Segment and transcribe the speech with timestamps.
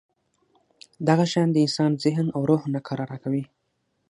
[1.07, 3.43] دغه شیان د انسان ذهن او روح ناکراره کوي.